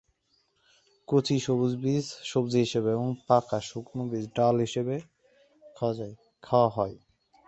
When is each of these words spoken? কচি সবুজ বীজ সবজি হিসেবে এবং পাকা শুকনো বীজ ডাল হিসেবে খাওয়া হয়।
কচি 1.07 1.35
সবুজ 1.39 1.73
বীজ 1.83 2.05
সবজি 2.23 2.59
হিসেবে 2.65 2.89
এবং 2.91 3.07
পাকা 3.27 3.57
শুকনো 3.69 4.03
বীজ 4.11 4.25
ডাল 4.35 4.55
হিসেবে 4.65 4.95
খাওয়া 6.43 6.69
হয়। 6.69 6.95